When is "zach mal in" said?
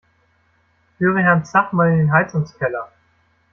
1.45-1.97